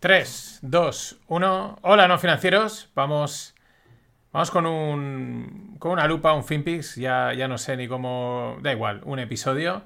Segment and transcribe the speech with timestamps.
[0.00, 1.78] 3, 2, 1.
[1.82, 2.88] Hola, no financieros.
[2.94, 3.56] Vamos,
[4.32, 6.94] vamos con un, con una lupa, un FinPix.
[6.94, 8.58] Ya, ya no sé ni cómo.
[8.62, 9.82] Da igual, un episodio.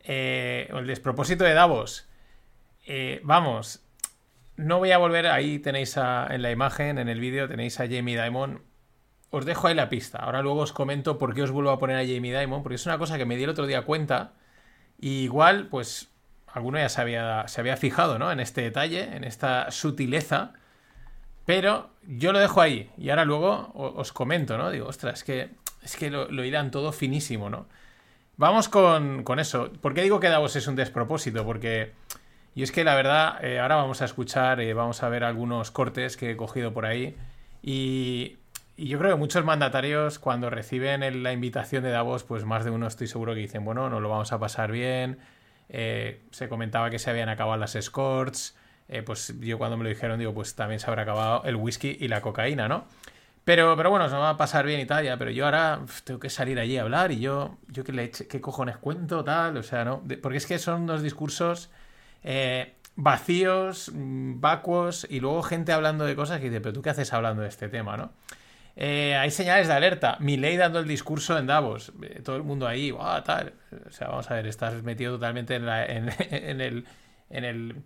[0.00, 2.08] Eh, el despropósito de Davos.
[2.86, 3.84] Eh, vamos,
[4.56, 5.28] no voy a volver.
[5.28, 8.64] Ahí tenéis en la imagen, en el vídeo, tenéis a Jamie Dimon.
[9.30, 10.18] Os dejo ahí la pista.
[10.18, 12.64] Ahora luego os comento por qué os vuelvo a poner a Jamie Dimon.
[12.64, 14.32] Porque es una cosa que me di el otro día cuenta.
[14.98, 16.11] Y igual, pues
[16.52, 18.30] alguno ya se había, se había fijado, ¿no?
[18.30, 20.52] En este detalle, en esta sutileza.
[21.44, 22.90] Pero yo lo dejo ahí.
[22.96, 24.70] Y ahora luego os comento, ¿no?
[24.70, 25.50] Digo, ostras, es que,
[25.82, 27.66] es que lo, irán todo finísimo, ¿no?
[28.36, 29.70] Vamos con, eso.
[29.80, 31.44] ¿Por qué digo que Davos es un despropósito?
[31.44, 31.92] Porque.
[32.54, 35.70] Y es que la verdad, eh, ahora vamos a escuchar, y vamos a ver algunos
[35.70, 37.16] cortes que he cogido por ahí.
[37.62, 38.36] Y,
[38.76, 42.70] y yo creo que muchos mandatarios, cuando reciben la invitación de Davos, pues más de
[42.70, 45.18] uno estoy seguro que dicen, bueno, nos lo vamos a pasar bien,
[45.72, 48.54] eh, se comentaba que se habían acabado las escorts.
[48.88, 51.96] Eh, pues yo cuando me lo dijeron, digo, pues también se habrá acabado el whisky
[51.98, 52.84] y la cocaína, ¿no?
[53.44, 56.20] Pero, pero bueno, se va a pasar bien y tal, ya, pero yo ahora tengo
[56.20, 59.62] que salir allí a hablar y yo, yo qué, le, qué cojones cuento, tal, o
[59.64, 60.02] sea, ¿no?
[60.22, 61.70] porque es que son unos discursos
[62.22, 66.90] eh, vacíos, mm, vacuos y luego gente hablando de cosas que dice, pero tú qué
[66.90, 68.12] haces hablando de este tema, ¿no?
[68.76, 70.16] Eh, hay señales de alerta.
[70.20, 71.92] ley dando el discurso en Davos.
[72.02, 72.92] Eh, todo el mundo ahí,
[73.24, 73.52] tal.
[73.86, 76.86] O sea, vamos a ver, estás metido totalmente en, el,
[77.30, 77.76] en, el,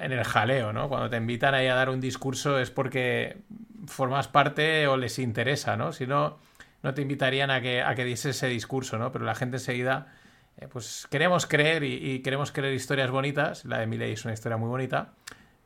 [0.00, 0.88] en el jaleo, ¿no?
[0.88, 3.38] Cuando te invitan ahí a dar un discurso es porque
[3.86, 5.92] formas parte o les interesa, ¿no?
[5.92, 6.38] Si no,
[6.82, 9.10] no te invitarían a que, a que diese ese discurso, ¿no?
[9.10, 10.12] Pero la gente enseguida,
[10.58, 13.64] eh, pues queremos creer y, queremos creer historias bonitas.
[13.64, 15.12] La de Miley es una historia muy bonita,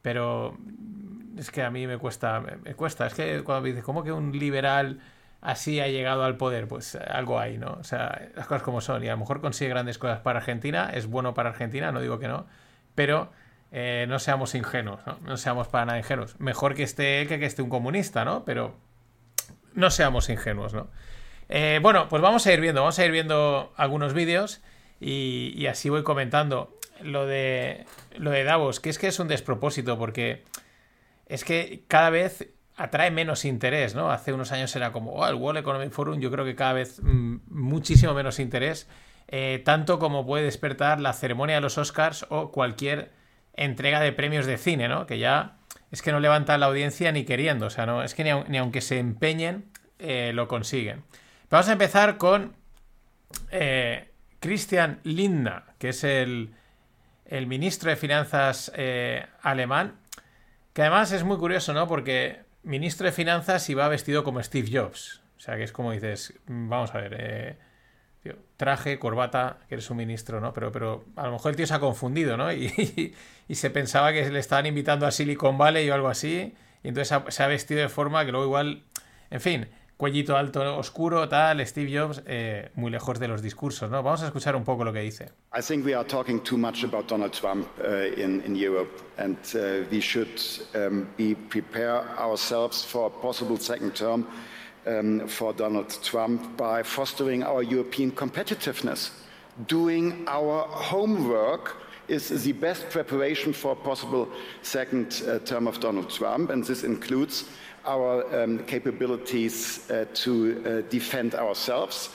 [0.01, 0.57] pero
[1.39, 3.06] es que a mí me cuesta, me, cuesta.
[3.06, 5.00] Es que cuando me dices, ¿cómo que un liberal
[5.41, 6.69] así ha llegado al poder?
[6.69, 7.78] Pues algo hay, ¿no?
[7.81, 9.05] O sea, las cosas como son.
[9.05, 12.19] Y a lo mejor consigue grandes cosas para Argentina, es bueno para Argentina, no digo
[12.19, 12.47] que no,
[12.94, 13.31] pero
[13.70, 15.19] eh, no seamos ingenuos, ¿no?
[15.25, 16.39] No seamos para nada ingenuos.
[16.41, 18.44] Mejor que esté él que que esté un comunista, ¿no?
[18.44, 18.75] Pero
[19.75, 20.89] no seamos ingenuos, ¿no?
[21.48, 24.60] Eh, bueno, pues vamos a ir viendo, vamos a ir viendo algunos vídeos
[25.00, 29.28] y, y así voy comentando lo de, lo de Davos, que es que es un
[29.28, 30.44] despropósito porque
[31.28, 34.11] es que cada vez atrae menos interés, ¿no?
[34.11, 37.00] Hace unos años era como, oh, el World Economic Forum, yo creo que cada vez
[37.03, 38.89] mm, muchísimo menos interés,
[39.27, 43.11] eh, tanto como puede despertar la ceremonia de los Oscars o cualquier
[43.55, 45.06] entrega de premios de cine, ¿no?
[45.06, 45.56] Que ya
[45.91, 48.81] es que no levanta la audiencia ni queriendo, o sea, no, es que ni, aunque
[48.81, 49.66] se empeñen,
[49.99, 51.03] eh, lo consiguen.
[51.50, 52.55] Vamos a empezar con
[53.50, 56.55] eh, Christian Lindner, que es el,
[57.27, 58.72] el ministro de Finanzas
[59.43, 59.97] alemán,
[60.78, 61.89] que además es muy curioso, ¿no?
[61.89, 65.22] Porque ministro de Finanzas y va vestido como Steve Jobs.
[65.37, 67.56] O sea, que es como dices, vamos a ver, eh,
[68.56, 70.53] traje, corbata, que eres un ministro, ¿no?
[70.53, 72.53] Pero, pero a lo mejor el tío se ha confundido, ¿no?
[72.53, 73.12] Y,
[73.49, 76.55] y, se pensaba que le estaban invitando a Silicon Valley o algo así.
[76.84, 78.84] Y entonces se ha vestido de forma que luego igual,
[79.31, 84.00] en fin, cuellito alto oscuro, tal, Steve Jobs, eh, muy lejos de los discursos, ¿no?
[84.00, 85.32] Vamos a escuchar un poco lo que dice.
[85.53, 89.36] I think we are talking too much about Donald Trump uh, in, in Europe and
[89.54, 90.41] uh, we should
[90.75, 94.25] um, be prepare ourselves for a possible second term
[94.86, 99.10] um, for Donald Trump by fostering our European competitiveness.
[99.66, 101.76] Doing our homework
[102.09, 104.29] is the best preparation for a possible
[104.63, 107.45] second uh, term of Donald Trump and this includes
[107.85, 112.11] our um, capabilities uh, to uh, defend ourselves,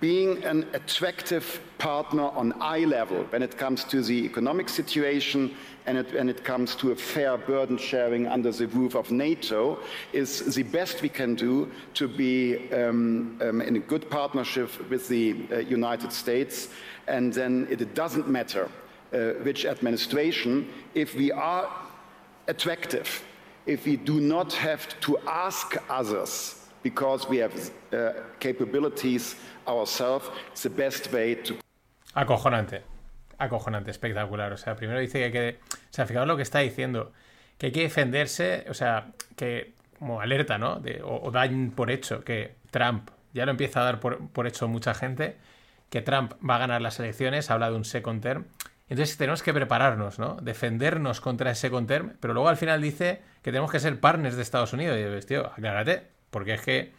[0.00, 5.54] being an attractive partner on eye level when it comes to the economic situation
[5.86, 9.78] and it, when it comes to a fair burden sharing under the roof of NATO
[10.12, 15.06] is the best we can do to be um, um, in a good partnership with
[15.06, 16.68] the uh, United States.
[17.06, 18.68] And then it doesn't matter
[19.44, 21.68] which administration, if we are
[22.48, 23.24] attractive
[23.66, 27.52] if we do not have to ask others because we have
[27.92, 31.56] uh, capabilities ourselves, it's the best way to.
[32.14, 32.82] Acojonante.
[33.38, 34.52] Acojonante, espectacular.
[34.52, 35.58] O sea, primero dice que hay que.
[35.72, 37.12] O sea, fijaos lo que está diciendo.
[37.58, 40.78] Que hay que defenderse, o sea, que como alerta, ¿no?
[40.78, 44.68] De, o, dan por hecho que Trump, ya lo empieza a dar por, por hecho
[44.68, 45.36] mucha gente,
[45.88, 48.44] que Trump va a ganar las elecciones, habla de un second term.
[48.88, 50.36] Entonces tenemos que prepararnos, ¿no?
[50.40, 54.36] Defendernos contra ese second term, pero luego al final dice que tenemos que ser partners
[54.36, 54.96] de Estados Unidos.
[54.96, 56.92] Y dices, tío, aclárate, porque es que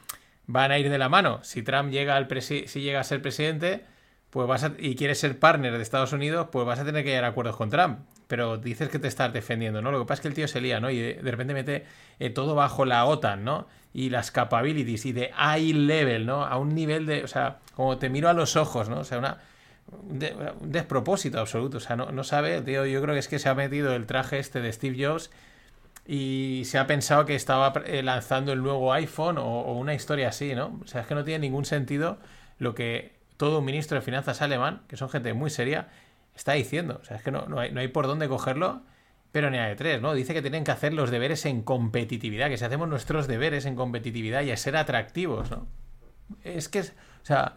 [0.45, 1.39] van a ir de la mano.
[1.44, 3.86] Si Trump llega, al si llega a ser presidente
[4.30, 7.24] pues vas y quieres ser partner de Estados Unidos, pues vas a tener que llegar
[7.25, 8.00] a acuerdos con Trump.
[8.28, 9.92] Pero dices que te estás defendiendo, ¿no?
[9.92, 10.90] Lo que pasa es que el tío se lía, ¿no?
[10.90, 11.86] Y de, repente mete
[12.19, 13.68] eh, todo bajo la OTAN, ¿no?
[13.94, 16.45] Y las capabilities y de high level, ¿no?
[16.45, 19.00] A un nivel de, o sea, como te miro a los ojos, ¿no?
[19.00, 19.38] O sea, una,
[19.92, 20.19] un,
[20.72, 21.78] despropósito absoluto.
[21.78, 24.06] O sea, no, no sabe, tío, yo creo que es que se ha metido el
[24.06, 25.31] traje este de Steve Jobs
[26.06, 30.56] y se ha pensado que estaba eh, lanzando el nuevo iPhone o, una historia así,
[30.56, 30.80] ¿no?
[30.84, 32.18] O sea, es que no tiene ningún sentido
[32.60, 35.90] lo que todo un ministro de finanzas alemán, que son gente muy seria,
[36.36, 37.00] está diciendo.
[37.01, 38.81] O sea, es que no, no, hay, no hay por dónde cogerlo,
[39.33, 40.13] pero ni a de tres, ¿no?
[40.13, 43.75] Dice que tienen que hacer los deberes en competitividad, que si hacemos nuestros deberes en
[43.75, 45.68] competitividad y a ser atractivos, ¿no?
[46.44, 46.86] Es que, o
[47.24, 47.56] sea,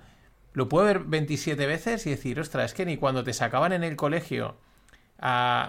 [0.53, 3.85] lo puedo ver 27 veces y decir, ostras, es que ni cuando te sacaban en
[3.85, 4.57] el colegio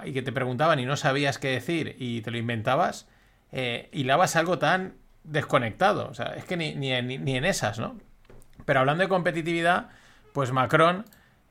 [0.06, 3.08] y que te preguntaban y no sabías qué decir y te lo inventabas,
[3.52, 6.08] eh, hilabas algo tan desconectado.
[6.08, 7.98] O sea, es que ni, ni, ni, en esas, ¿no?
[8.66, 9.90] Pero hablando de competitividad,
[10.34, 11.06] pues Macron,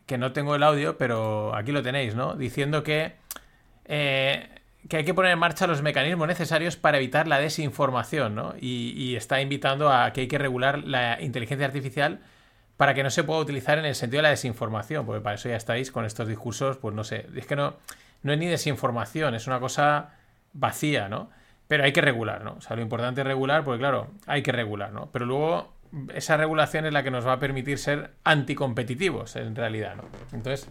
[0.07, 2.35] que no tengo el audio, pero aquí lo tenéis, ¿no?
[2.35, 3.17] Diciendo que,
[3.85, 4.49] eh,
[4.89, 8.55] que hay que poner en marcha los mecanismos necesarios para evitar la desinformación, ¿no?
[8.59, 12.21] Y está invitando a que hay que regular la inteligencia artificial
[12.81, 15.51] para que no se pueda utilizar en el sentido de la desinformación, porque para eso
[15.51, 17.75] ya estáis con estos discursos, pues no sé, es que no,
[18.23, 20.15] no es ni desinformación, es una cosa
[20.55, 21.29] vacía, ¿no?
[21.69, 22.55] Pero hay que regular, ¿no?
[22.55, 25.11] O sea, lo importante es regular, porque claro, hay que regular, ¿no?
[25.13, 25.75] Pero luego
[26.15, 30.05] esa regulación es la que nos va a permitir ser anticompetitivos, en realidad, ¿no?
[30.33, 30.67] Entonces,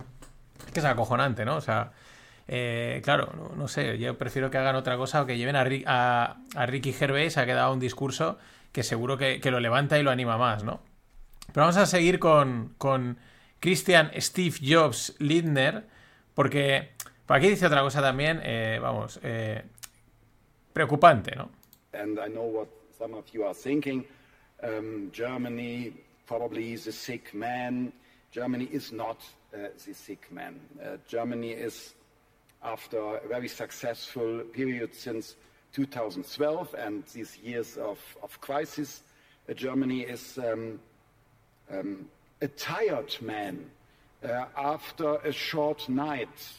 [0.65, 1.57] es que es acojonante, ¿no?
[1.57, 1.91] O sea,
[2.47, 6.65] eh, claro, no, sé, yo prefiero que hagan otra cosa o que lleven a, a,
[6.65, 8.39] Ricky Gervais, ha quedado un discurso
[8.71, 10.88] que seguro que, que, lo levanta y lo anima más, ¿no?
[11.54, 13.18] Pero vamos a seguir con, con
[13.60, 15.86] Christian Steve Jobs Lindner,
[16.34, 16.90] porque
[17.25, 19.63] por aquí dice otra cosa también, eh, vamos, eh,
[20.74, 21.50] preocupante, ¿no?
[21.94, 22.68] And I know what
[22.98, 24.06] some of you are thinking.
[24.62, 25.94] Um, Germany
[26.28, 27.92] probably is a sick man.
[28.31, 29.18] Germany is not
[29.54, 30.60] uh, the sick man.
[30.80, 31.95] Uh, Germany is,
[32.63, 35.36] after a very successful period since
[35.74, 39.02] 2012 and these years of, of crisis,
[39.50, 40.80] uh, Germany is um,
[41.71, 42.07] um,
[42.42, 43.69] a tired man
[44.24, 46.54] uh, after a short night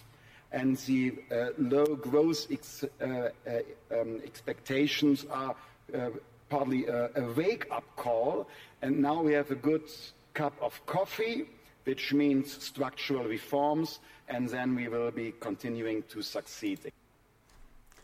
[0.53, 3.05] and the uh, low growth ex uh,
[3.47, 5.55] uh um, expectations are
[5.95, 6.11] uh,
[6.49, 8.47] partly a, a wake-up call.
[8.83, 9.89] And now we have a good
[10.35, 11.47] cup of coffee,
[11.85, 16.93] which means structural reforms, and then we will be continuing to succeed.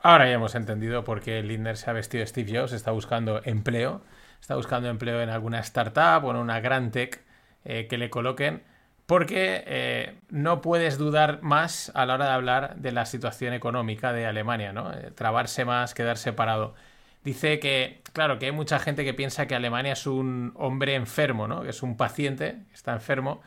[0.03, 4.03] Ahora ya hemos entendido por qué Lindner se ha vestido Steve Jobs, está buscando empleo
[4.47, 7.21] está buscando empleo en alguna startup o en una gran tech
[7.65, 8.63] eh, que le coloquen,
[9.05, 14.13] porque eh, no puedes dudar más a la hora de hablar de la situación económica
[14.13, 14.93] de Alemania, ¿no?
[14.93, 16.77] Eh, trabarse más, quedar separado.
[17.25, 21.49] Dice que, claro, que hay mucha gente que piensa que Alemania es un hombre enfermo,
[21.49, 21.65] ¿no?
[21.65, 23.43] Que es un paciente, está enfermo,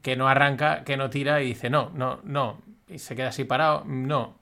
[0.00, 3.44] que no arranca, que no tira y dice, no, no, no, y se queda así
[3.44, 4.38] parado, no.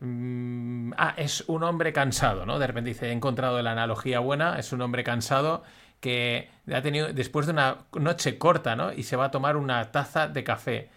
[0.00, 2.58] Mm, ah, es un hombre cansado, ¿no?
[2.58, 5.62] De repente dice, he encontrado la analogía buena, es un hombre cansado
[6.00, 8.92] que ha tenido, después de una noche corta, ¿no?
[8.92, 10.90] Y se va a tomar una taza de café.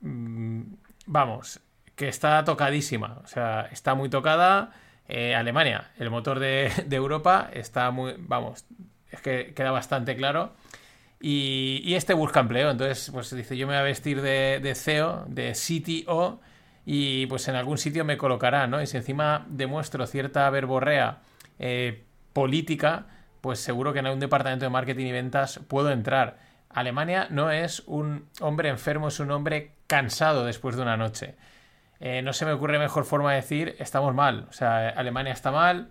[0.00, 0.62] Mm,
[1.06, 1.60] vamos,
[1.96, 4.72] que está tocadísima, o sea, está muy tocada.
[5.08, 8.64] Eh, Alemania, el motor de, Europa, está muy, vamos,
[9.10, 10.52] es que queda bastante claro.
[11.20, 15.24] Y, este busca empleo, entonces, pues dice, yo me voy a vestir de, de CEO,
[15.28, 16.40] de CTO,
[16.90, 18.80] y pues en algún sitio me colocará, ¿no?
[18.80, 21.18] Y si encima demuestro cierta verborrea
[21.58, 22.02] eh,
[22.32, 23.04] política,
[23.42, 26.38] pues seguro que en algún departamento de marketing y ventas puedo entrar.
[26.70, 31.34] Alemania no es un hombre enfermo, es un hombre cansado después de una noche.
[32.00, 34.46] Eh, no se me ocurre mejor forma de decir estamos mal.
[34.48, 35.90] O sea, Alemania está mal,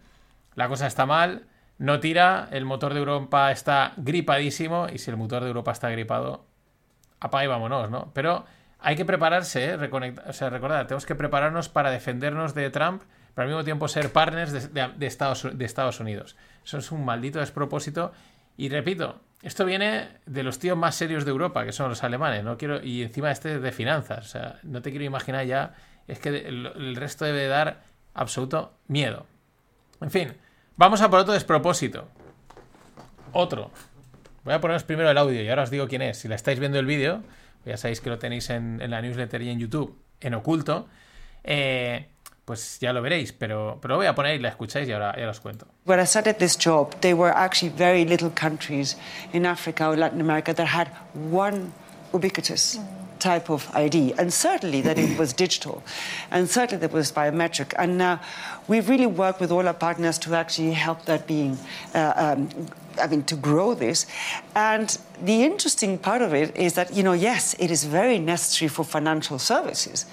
[0.55, 1.45] la cosa está mal,
[1.77, 5.91] no tira, el motor de Europa está gripadísimo y si el motor de Europa está
[5.91, 6.47] gripado,
[7.19, 8.09] apaga y vámonos, ¿no?
[8.15, 8.45] Pero
[8.79, 10.15] hay que prepararse, ¿eh?
[10.27, 13.01] o sea, recordad, tenemos que prepararnos para defendernos de Trump,
[13.33, 16.35] pero al mismo tiempo ser partners de, Estados, Unidos.
[16.65, 18.11] Eso es un maldito despropósito.
[18.55, 22.43] Y repito, esto viene de los tíos más serios de Europa, que son los alemanes.
[22.43, 24.25] No quiero, y encima este de finanzas.
[24.25, 25.75] O sea, no te quiero imaginar ya.
[26.07, 27.83] Es que el, resto debe dar
[28.15, 29.27] absoluto miedo.
[30.01, 30.33] En fin,
[30.75, 32.07] vamos a por otro despropósito.
[33.33, 33.69] Otro.
[34.43, 36.17] Voy a poneros primero el audio y ahora os digo quién es.
[36.17, 37.21] Si la estáis viendo el vídeo,
[37.67, 40.87] ya sabéis que lo tenéis en, en la newsletter y en YouTube, en oculto,
[41.43, 42.07] eh,
[42.45, 45.13] pues ya lo veréis, pero, pero lo voy a poner y la escucháis y ahora
[45.17, 45.67] ya os cuento.
[45.85, 48.97] When I started this job, there were actually very little countries
[49.33, 50.87] in Africa or Latin America that had
[51.29, 51.73] one
[52.13, 52.79] ubiquitous
[53.19, 55.83] type of ID, and certainly that it was digital,
[56.31, 57.73] and certainly that was biometric.
[57.77, 58.17] And uh,
[58.67, 61.57] we've really worked with all our partners to actually help that being
[61.93, 62.49] uh, um,
[62.99, 64.05] I mean, to grow this.
[64.55, 68.69] And the interesting part of it is that, you know, yes, it is very necessary
[68.69, 70.05] for financial services,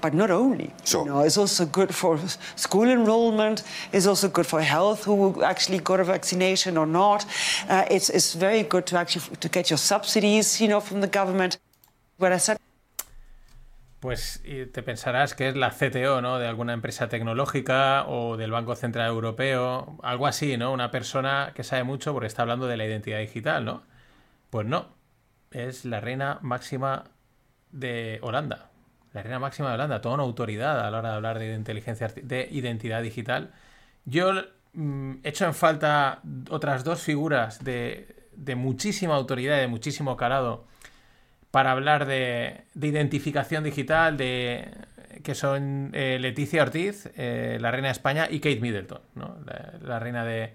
[0.00, 0.72] but not only.
[0.84, 1.04] Sure.
[1.04, 2.18] You know, it's also good for
[2.56, 3.62] school enrollment.
[3.92, 7.24] It's also good for health, who actually got a vaccination or not.
[7.68, 11.08] Uh, it's, it's very good to actually to get your subsidies, you know, from the
[11.08, 11.58] government.
[14.00, 16.38] Pues te pensarás que es la CTO, ¿no?
[16.38, 20.72] De alguna empresa tecnológica o del Banco Central Europeo, algo así, ¿no?
[20.72, 23.82] Una persona que sabe mucho porque está hablando de la identidad digital, ¿no?
[24.50, 24.88] Pues no,
[25.50, 27.04] es la reina máxima
[27.72, 28.70] de Holanda.
[29.12, 32.08] La reina máxima de Holanda, toda una autoridad a la hora de hablar de inteligencia
[32.08, 33.52] de identidad digital.
[34.04, 34.32] Yo
[34.74, 36.20] mm, he hecho en falta
[36.50, 40.66] otras dos figuras de, de muchísima autoridad y de muchísimo calado
[41.50, 44.70] para hablar de, identificación digital, de
[45.22, 49.00] que son eh, Leticia Ortiz, eh, la reina de España, y Kate Middleton,
[49.82, 50.54] la, reina de...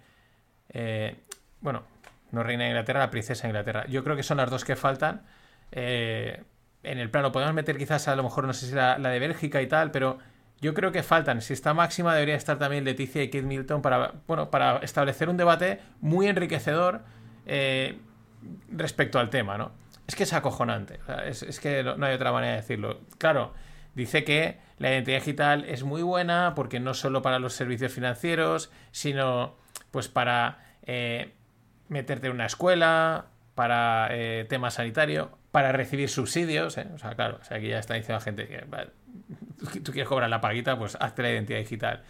[0.69, 1.15] Eh,
[1.61, 1.83] bueno,
[2.31, 3.85] no reina de Inglaterra, la princesa de Inglaterra.
[3.87, 5.23] Yo creo que son las dos que faltan.
[5.71, 6.45] en
[6.83, 9.61] el plano podemos meter quizás a lo mejor, no sé si la, la, de Bélgica
[9.61, 10.19] y tal, pero
[10.61, 11.41] yo creo que faltan.
[11.41, 15.37] Si está máxima, debería estar también Leticia y Kate Middleton para, bueno, para establecer un
[15.37, 17.01] debate muy enriquecedor
[18.71, 19.82] respecto al tema, ¿no?
[20.07, 20.99] Es que es acojonante.
[21.25, 23.01] es, que no hay otra manera de decirlo.
[23.17, 23.53] Claro,
[23.95, 28.71] dice que la identidad digital es muy buena porque no solo para los servicios financieros,
[28.91, 29.55] sino
[29.91, 31.33] pues para eh,
[31.87, 36.77] meterte en una escuela, para eh, tema sanitario, para recibir subsidios.
[36.77, 36.87] ¿eh?
[36.93, 40.29] O sea, claro, o sea, aquí ya está diciendo la gente que tú quieres cobrar
[40.29, 42.03] la paguita, pues hazte la identidad digital.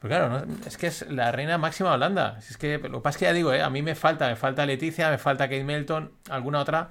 [0.00, 2.36] Pero claro, es que es la reina máxima de Holanda.
[2.38, 4.64] Es que lo que pasa es que ya digo, a mí me falta, me falta
[4.64, 6.90] Leticia, me falta Kate Melton, alguna otra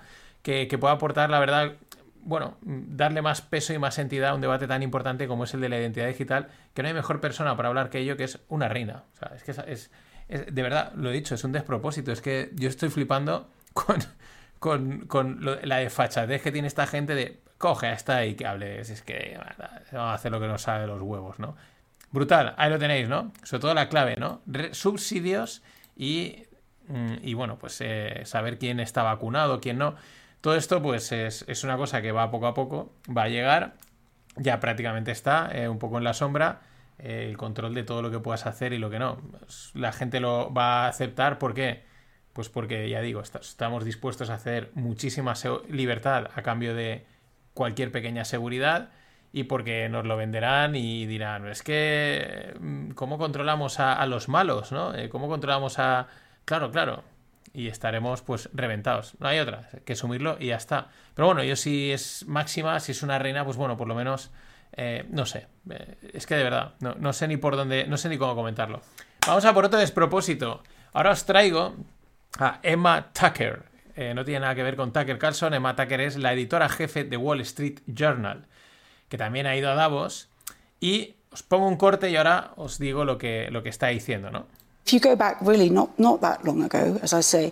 [0.68, 1.74] que, pueda aportar, la verdad,
[2.22, 5.62] bueno, darle más peso y más entidad a un debate tan importante como es el
[5.62, 8.40] de la identidad digital, que no hay mejor persona para hablar que ello, que es
[8.48, 9.04] una reina.
[9.14, 9.92] O sea, es que es,
[10.54, 12.12] de verdad, lo he dicho, es un despropósito.
[12.12, 13.50] Es que yo estoy flipando
[14.60, 18.90] con, con, la desfachatez que tiene esta gente de coge a esta y que hables.
[18.90, 19.38] Es que
[19.92, 21.56] vamos a hacer lo que nos sabe de los huevos, ¿no?
[22.12, 23.34] Brutal, ahí lo tenéis, ¿no?
[23.44, 24.42] Sobre todo la clave, ¿no?
[24.72, 25.62] subsidios
[25.98, 26.44] y,
[26.88, 29.96] mm, y bueno, pues eh, saber quién está vacunado, quién no.
[30.48, 33.74] Todo esto, pues, es, una cosa que va poco a poco, va a llegar,
[34.38, 36.62] ya prácticamente está, eh, un poco en la sombra,
[37.00, 39.18] eh, el control de todo lo que puedas hacer y lo que no.
[39.18, 41.84] Pues, la gente lo va a aceptar, ¿por qué?
[42.32, 45.34] Pues porque, ya digo, estamos dispuestos a hacer muchísima
[45.68, 47.06] libertad a cambio de
[47.54, 48.92] cualquier pequeña seguridad
[49.34, 54.30] y porque nos lo venderán y dirán, es que, mm, ¿cómo controlamos a, a los
[54.30, 54.72] malos?
[54.72, 54.96] ¿no?
[54.96, 56.08] Eh, ¿Cómo controlamos a...
[56.46, 57.04] Claro, claro,
[57.54, 59.16] y estaremos pues reventados.
[59.20, 60.90] No hay otra, que asumirlo y ya está.
[61.14, 64.32] Pero bueno, yo si es máxima, si es una reina, pues bueno, por lo menos,
[64.74, 65.48] eh, no sé.
[65.70, 68.82] Eh, es que de verdad, no, sé ni por dónde, no sé ni cómo comentarlo.
[69.26, 70.64] Vamos a por otro despropósito.
[70.94, 71.76] Ahora os traigo
[72.40, 73.64] a Emma Tucker.
[73.96, 75.54] Eh, no tiene nada que ver con Tucker Carlson.
[75.54, 78.46] Emma Tucker es la editora jefe de Wall Street Journal,
[79.10, 80.30] que también ha ido a Davos.
[80.80, 84.32] Y os pongo un corte y ahora os digo lo que, lo que está diciendo,
[84.32, 84.48] ¿no?
[84.88, 87.52] If you go back really not, not that long ago, as I say,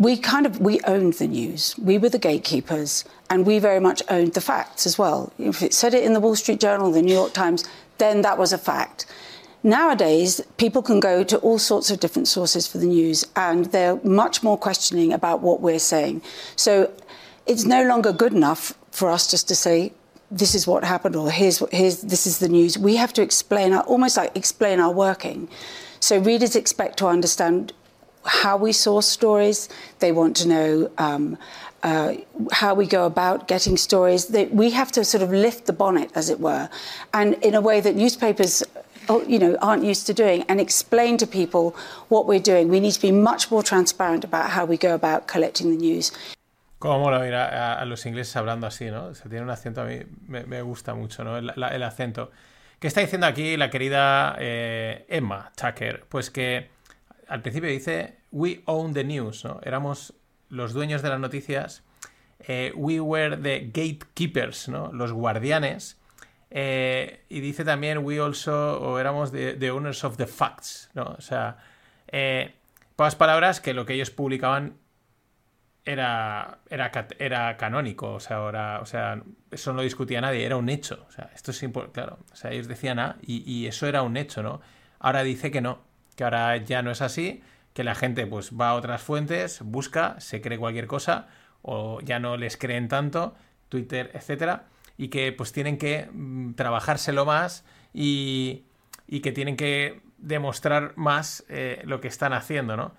[0.00, 1.76] we kind of we owned the news.
[1.78, 5.32] We were the gatekeepers, and we very much owned the facts as well.
[5.38, 7.62] If it said it in the Wall Street Journal, the New York Times,
[7.98, 9.06] then that was a fact.
[9.62, 14.00] Nowadays, people can go to all sorts of different sources for the news, and they're
[14.02, 16.20] much more questioning about what we're saying.
[16.56, 16.90] So
[17.46, 19.92] it's no longer good enough for us just to say,
[20.32, 22.76] this is what happened, or here's, here's this is the news.
[22.76, 25.48] We have to explain our, almost like explain our working.
[26.00, 27.72] So readers expect to understand
[28.24, 29.68] how we source stories.
[29.98, 31.38] They want to know um,
[31.82, 32.14] uh,
[32.52, 34.26] how we go about getting stories.
[34.26, 36.68] They, we have to sort of lift the bonnet, as it were,
[37.14, 38.62] and in a way that newspapers.
[39.08, 41.74] Oh, you know, aren't used to doing, and explain to people
[42.10, 42.68] what we're doing.
[42.68, 46.12] We need to be much more transparent about how we go about collecting the news.
[46.78, 49.12] Cómo mola oír a, a, los ingleses hablando así, ¿no?
[49.14, 51.38] Se tiene un acento a mí, me, me gusta mucho, ¿no?
[51.38, 52.30] El, la, el acento.
[52.80, 56.06] ¿Qué está diciendo aquí la querida eh, Emma Tucker?
[56.08, 56.70] Pues que
[57.28, 59.60] al principio dice, we own the news, ¿no?
[59.62, 60.14] Éramos
[60.48, 61.84] los dueños de las noticias,
[62.38, 64.90] eh, we were the gatekeepers, ¿no?
[64.94, 66.00] Los guardianes.
[66.50, 71.16] Eh, y dice también, we also, o éramos the, owners of the facts, ¿no?
[71.18, 71.58] O sea,
[72.96, 74.78] pocas palabras que lo que ellos publicaban
[75.84, 80.56] era, era, era canónico, o sea, ahora, o sea, eso no lo discutía nadie, era
[80.56, 81.06] un hecho.
[81.08, 82.18] O sea, esto es importante, claro.
[82.32, 84.60] O sea, ellos decían A y, eso era un hecho, ¿no?
[84.98, 85.80] Ahora dice que no,
[86.16, 90.20] que ahora ya no es así, que la gente pues va a otras fuentes, busca,
[90.20, 91.28] se cree cualquier cosa,
[91.62, 93.34] o ya no les creen tanto,
[93.68, 94.66] Twitter, etcétera,
[94.98, 98.64] y que pues tienen que mm, trabajárselo más y,
[99.06, 102.94] y, que tienen que demostrar más eh, lo que están haciendo, ¿no?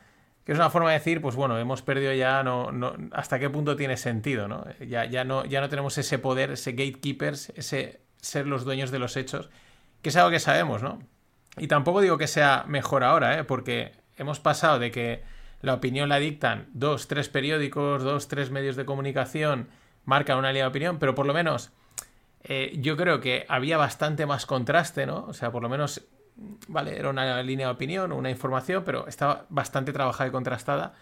[0.45, 3.49] Que es una forma de decir, pues bueno, hemos perdido ya no, no hasta qué
[3.49, 4.65] punto tiene sentido, ¿no?
[4.79, 5.45] Ya, ya ¿no?
[5.45, 9.49] ya no tenemos ese poder, ese gatekeepers, ese ser los dueños de los hechos,
[10.01, 10.99] que es algo que sabemos, ¿no?
[11.57, 13.43] Y tampoco digo que sea mejor ahora, ¿eh?
[13.43, 15.23] Porque hemos pasado de que
[15.61, 19.69] la opinión la dictan dos, tres periódicos, dos, tres medios de comunicación,
[20.05, 21.71] marcan una línea de opinión, pero por lo menos
[22.43, 25.25] eh, yo creo que había bastante más contraste, ¿no?
[25.27, 26.03] O sea, por lo menos,
[26.67, 30.93] vale, era una línea de opinión, una información, pero estaba bastante trabajada y contrastada.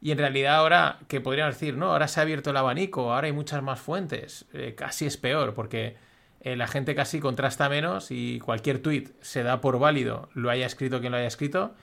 [0.00, 3.26] Y en realidad ahora, que podrían decir, no, ahora se ha abierto el abanico, ahora
[3.26, 5.96] hay muchas más fuentes, eh, casi es peor, porque
[6.40, 10.66] eh, la gente casi contrasta menos y cualquier tweet se da por válido, lo haya
[10.66, 11.74] escrito quien lo haya escrito,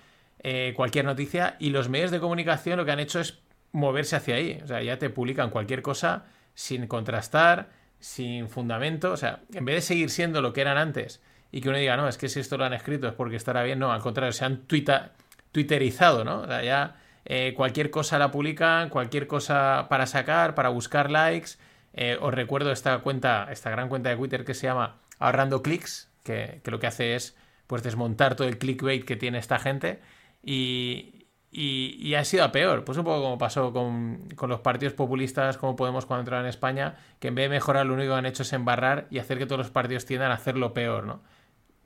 [0.75, 3.39] cualquier noticia, y los medios de comunicación lo que han hecho es
[3.71, 7.69] moverse hacia ahí, o sea, ya te publican cualquier cosa sin contrastar,
[7.99, 9.11] sin fundamento.
[9.11, 11.21] O sea, en vez de seguir siendo lo que eran antes
[11.55, 13.63] y que uno diga, no, es que si esto lo han escrito es porque estará
[13.63, 16.41] bien, no, al contrario, se han twitterizado, ¿no?
[16.41, 21.51] O sea, ya eh, cualquier cosa la publican, cualquier cosa para sacar, para buscar likes.
[21.93, 26.11] Eh, os recuerdo esta cuenta, esta gran cuenta de Twitter que se llama Ahorrando Clics,
[26.23, 30.01] que, que lo que hace es pues desmontar todo el clickbait que tiene esta gente.
[30.43, 31.25] Y,
[31.57, 32.83] y, ha sido a peor.
[32.83, 36.97] Pues un poco como pasó con, los partidos populistas, como Podemos cuando entraron en España,
[37.19, 39.45] que en vez de mejorar lo único que han hecho es embarrar y hacer que
[39.45, 41.21] todos los partidos tiendan a hacerlo peor, ¿no?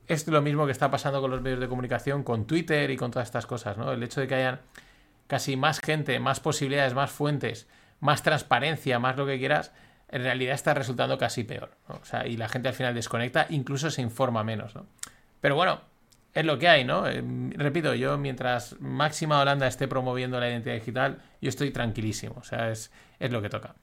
[0.10, 3.12] Es lo mismo que está pasando con los medios de comunicación, con Twitter y con
[3.12, 3.92] todas estas cosas, ¿no?
[3.94, 4.60] El hecho de que hayan
[5.28, 7.68] casi más gente, más posibilidades, más fuentes,
[8.00, 9.72] más transparencia, más lo que quieras,
[10.10, 11.70] en realidad está resultando casi peor.
[11.88, 14.88] O sea, y la gente al final desconecta, incluso se informa menos, ¿no?
[15.42, 15.82] Pero bueno,
[16.34, 17.08] es lo que hay, ¿no?
[17.08, 17.24] Eh,
[17.56, 22.72] repito, yo mientras Máxima Holanda esté promoviendo la identidad digital, yo estoy tranquilísimo, o sea,
[22.72, 23.76] es, lo que toca.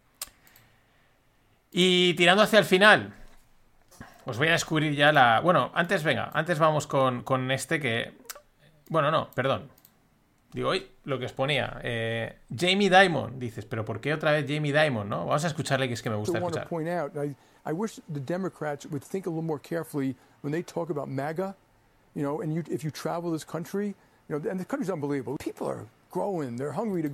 [1.71, 3.15] Y tirando hacia el final,
[4.27, 5.41] os voy a descubrir ya la...
[5.41, 8.13] Bueno, antes, venga, antes vamos con, este que...
[8.91, 9.71] Bueno, no, perdón.
[10.53, 11.81] Digo, hoy lo que os ponía.
[11.83, 15.27] Eh, Jamie Dimon, dices, pero ¿por qué otra vez Jamie Dimon, no?
[15.27, 16.69] Vamos a escucharle que es que me gusta escuchar.
[17.69, 21.57] I wish the Democrats would think a little more carefully when they talk about MAGA
[22.17, 23.95] you know, and you, if you travel this country,
[24.29, 25.37] you know, and the country's unbelievable.
[25.39, 27.11] People are growing, they're hungry to...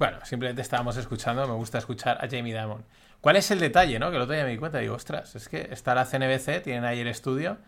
[0.00, 2.86] Bueno, simplemente estábamos escuchando, me gusta escuchar a Jamie Dimon.
[3.20, 4.10] ¿Cuál es el detalle, no?
[4.10, 6.86] Que lo otro día me di cuenta, digo, ostras, es que está la CNBC, tienen
[6.86, 7.58] ahí el estudio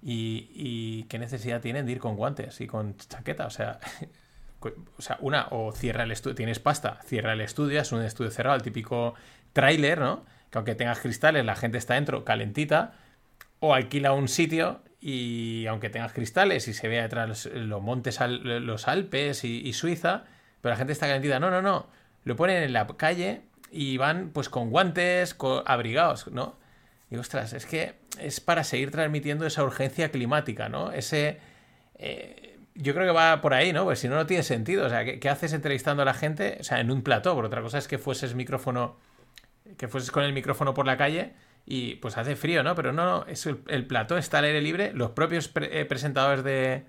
[0.00, 3.80] y, y qué necesidad tienen de ir con guantes y con chaqueta, o sea...
[4.62, 8.30] O sea, una, o cierra el estudio, tienes pasta, cierra el estudio, es un estudio
[8.30, 9.14] cerrado, el típico
[9.54, 10.26] tráiler, ¿no?
[10.50, 12.92] Que aunque tengas cristales, la gente está dentro calentita,
[13.60, 18.86] o alquila un sitio y aunque tengas cristales y se vea detrás los, montes, los
[18.86, 20.24] Alpes y, Suiza,
[20.60, 21.40] pero la gente está calentita.
[21.40, 21.86] No, no, no.
[22.24, 26.58] Lo ponen en la calle y van pues con guantes, abrigados, ¿no?
[27.10, 30.92] Y ostras, es que es para seguir transmitiendo esa urgencia climática, ¿no?
[30.92, 31.38] Ese...
[31.96, 33.84] Eh, yo creo que va por ahí, ¿no?
[33.84, 34.86] Pues si no, no tiene sentido.
[34.86, 36.56] O sea, ¿qué, ¿qué, haces entrevistando a la gente?
[36.60, 38.96] O sea, en un plató, por otra cosa es que fueses micrófono...
[39.76, 41.34] Que fueses con el micrófono por la calle
[41.66, 42.74] y pues hace frío, ¿no?
[42.74, 44.92] Pero no, no, es el, plató está al aire libre.
[44.92, 46.84] Los propios eh, presentadores de,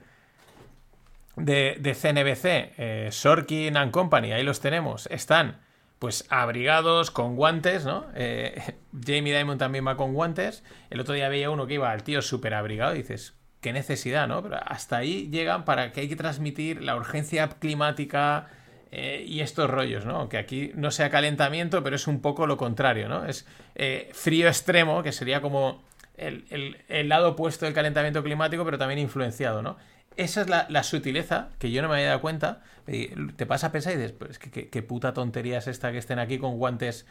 [1.36, 5.62] de, CNBC, eh, Sorkin and Company, ahí los tenemos, están
[6.00, 8.08] pues abrigados con guantes, ¿no?
[8.16, 8.60] Eh,
[9.06, 10.64] Jamie Dimon también va con guantes.
[10.90, 14.28] El otro día veía uno que iba al tío súper abrigado y dices, qué necesidad,
[14.28, 14.42] ¿no?
[14.42, 18.48] Pero hasta ahí llegan para que hay que transmitir la urgencia climática
[18.92, 20.28] eh, y estos rollos, ¿no?
[20.28, 23.26] Que aquí no sea calentamiento, pero es un poco lo contrario, ¿no?
[23.26, 25.84] Es eh, frío extremo, que sería como
[26.18, 29.78] el, lado opuesto del calentamiento climático, pero también influenciado, ¿no?
[30.18, 32.62] Esa es la, sutileza que yo no me había dado cuenta.
[32.86, 36.20] Te pasa a pensar y dices, pues ¿qué, qué, puta tontería es esta que estén
[36.20, 37.06] aquí con guantes.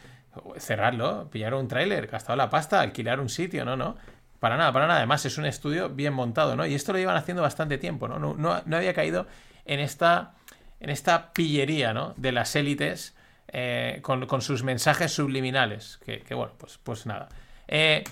[0.57, 3.97] Cerrarlo, pillar un tráiler, gastado la pasta, alquilar un sitio, no, no.
[4.39, 4.99] Para nada, para nada.
[4.99, 6.65] Además, es un estudio bien montado, ¿no?
[6.65, 8.17] Y esto lo llevan haciendo bastante tiempo, ¿no?
[8.17, 9.27] No, no, había caído
[9.65, 10.33] en esta
[10.79, 12.15] en esta pillería ¿no?
[12.17, 13.15] de las élites
[13.53, 15.99] eh, con, sus mensajes subliminales.
[16.03, 17.29] Que, bueno, pues, pues nada.
[17.67, 18.03] Eh,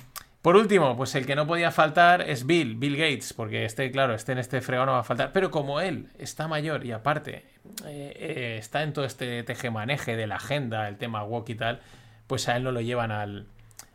[0.42, 4.14] por último, pues el que no podía faltar es Bill, Bill Gates, porque este, claro,
[4.14, 5.32] este en este fregado no va a faltar.
[5.34, 7.46] Pero como él está mayor y aparte
[7.86, 11.82] eh, está en todo este tejemaneje de la agenda, el tema walk y tal,
[12.28, 13.48] pues a él no lo llevan al.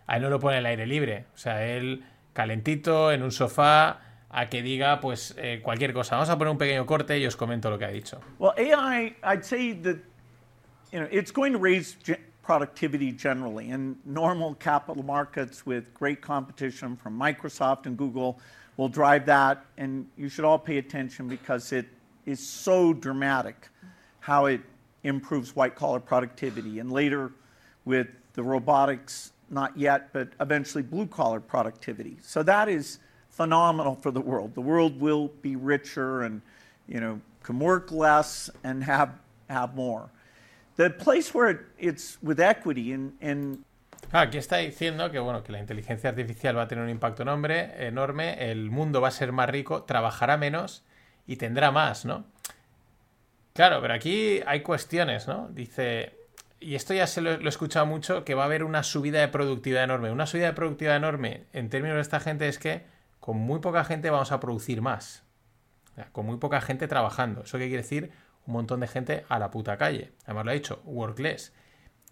[0.07, 1.25] A él no lo pone al aire libre.
[1.35, 2.05] O sea, él
[2.35, 6.17] calentito, en un sofá, a que diga pues eh, cualquier cosa.
[6.17, 8.21] Vamos a poner un pequeño corte y os comento lo que ha dicho.
[8.39, 9.97] Well, AI, I'd say that
[10.93, 11.97] you know it's going to raise
[12.45, 18.39] productivity generally in normal capital markets with great competition from Microsoft and Google
[18.77, 21.87] will drive that and you should all pay attention because it
[22.27, 23.69] is so dramatic
[24.21, 24.61] how it
[25.05, 27.33] improves white collar productivity and later
[27.87, 32.19] with the robotics not yet but eventually blue collar productivity.
[32.21, 32.99] So that is
[33.31, 34.55] phenomenal for the world.
[34.55, 36.43] The world will be richer and,
[36.87, 39.11] you know, can work less and have,
[39.49, 40.11] have more.
[40.77, 43.65] The place where it, it's with equity and,
[44.13, 47.23] Ah, aquí está diciendo que bueno que la inteligencia artificial va a tener un impacto
[47.23, 50.85] enorme, enorme, el mundo va a ser más rico, trabajará menos
[51.27, 52.25] y tendrá más, ¿no?
[53.55, 55.49] Claro, pero aquí hay cuestiones, ¿no?
[55.49, 56.13] Dice,
[56.61, 59.29] y esto ya se lo, he escuchado mucho, que va a haber una subida de
[59.29, 60.11] productividad enorme.
[60.11, 62.85] Una subida de productividad enorme en términos de esta gente es que
[63.21, 65.25] con muy poca gente vamos a producir más.
[66.13, 67.43] Con muy poca gente trabajando.
[67.43, 68.13] ¿Eso qué quiere decir?
[68.47, 70.13] Un montón de gente a la puta calle.
[70.25, 71.53] Además lo ha dicho, workless.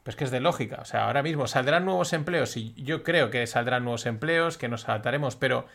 [0.02, 0.80] Pues que es de lógica.
[0.82, 4.68] O sea, ahora mismo saldrán nuevos empleos y yo creo que saldrán nuevos empleos, que
[4.68, 5.66] nos adaptaremos, pero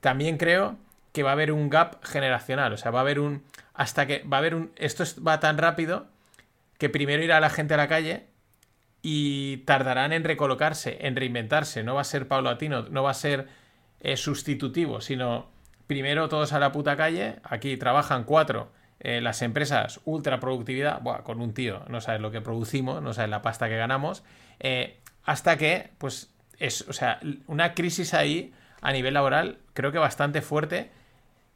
[0.00, 0.76] también creo
[1.12, 2.72] que va a haber un gap generacional.
[2.72, 3.42] O sea, va a haber un.
[3.74, 4.22] Hasta que.
[4.24, 4.72] Va a haber un.
[4.76, 6.06] Esto va tan rápido
[6.78, 8.26] que primero irá la gente a la calle
[9.02, 11.82] y tardarán en recolocarse, en reinventarse.
[11.82, 13.48] No va a ser paulatino, no va a ser
[14.00, 15.50] eh, sustitutivo, sino
[15.86, 17.36] primero todos a la puta calle.
[17.42, 18.70] Aquí trabajan cuatro.
[19.04, 23.12] Eh, las empresas ultra productividad, buah, con un tío, no sabes lo que producimos, no
[23.12, 24.22] sabes la pasta que ganamos,
[24.60, 29.98] eh, hasta que, pues, es, o sea, una crisis ahí a nivel laboral creo que
[29.98, 30.92] bastante fuerte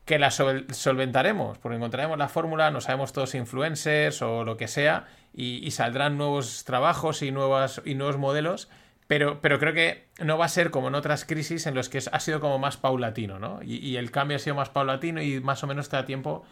[0.04, 4.66] que la sol solventaremos, porque encontraremos la fórmula, no sabemos todos influencers o lo que
[4.66, 8.68] sea, y, y saldrán nuevos trabajos y, nuevas, y nuevos modelos,
[9.06, 11.98] pero, pero, creo que no va a ser como en otras crisis en los que
[12.10, 13.60] ha sido como más paulatino, ¿no?
[13.62, 16.44] Y, y, el cambio ha sido más paulatino y más o menos te da tiempo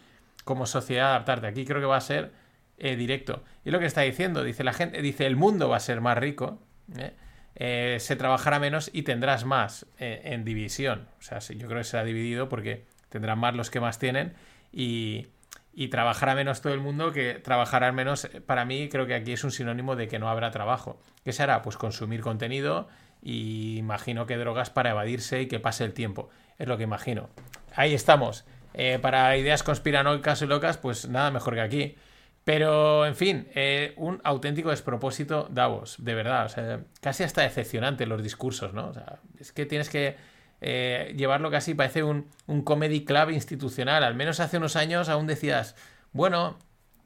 [0.45, 1.47] como sociedad adaptarte.
[1.47, 2.31] Aquí creo que va a ser
[2.77, 3.43] eh, directo.
[3.65, 6.17] Y lo que está diciendo, dice la gente, dice el mundo va a ser más
[6.17, 6.61] rico,
[6.97, 7.11] ¿eh?
[7.57, 11.07] Eh, se trabajará menos y tendrás más en división.
[11.19, 14.33] O sea, yo creo que será dividido porque tendrán más los que más tienen
[14.73, 15.27] y,
[15.75, 18.29] y trabajará menos todo el mundo que trabajará menos.
[18.45, 21.01] Para mí creo que aquí es un sinónimo de que no habrá trabajo.
[21.23, 21.61] ¿Qué se hará?
[21.61, 22.87] Pues consumir contenido
[23.21, 26.29] y imagino que drogas para evadirse y que pase el tiempo.
[26.57, 27.29] Es lo que imagino.
[27.75, 28.45] Ahí estamos.
[28.77, 31.95] Eh, para ideas conspiranoicas y locas, pues nada mejor que aquí.
[32.43, 36.45] Pero, en fin, eh, un auténtico despropósito Davos, de verdad.
[36.45, 38.89] O sea, casi hasta decepcionante los discursos, ¿no?
[38.89, 40.17] O sea, es que tienes que
[40.59, 42.27] eh, llevarlo casi, parece un,
[42.65, 44.03] comedy club institucional.
[44.03, 45.75] Al menos hace unos años aún decías,
[46.11, 46.59] bueno,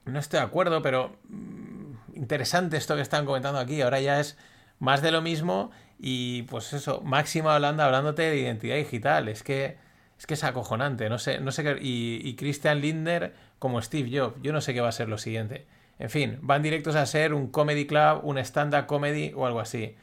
[0.06, 3.82] no estoy de acuerdo, pero mmm, interesante esto que están comentando aquí.
[3.82, 4.38] Ahora ya es
[4.80, 9.28] más de lo mismo y, pues eso, máximo hablando, hablándote de identidad digital.
[9.28, 9.78] Es que
[10.20, 11.78] es que es acojonante, no sé, no sé qué.
[11.82, 15.66] Y, Christian Lindner como Steve Jobs, yo no sé qué va a ser lo siguiente.
[15.98, 19.96] En fin, van directos a ser un comedy club, un stand-up comedy o algo así.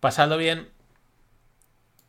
[0.00, 0.68] Pasando bien,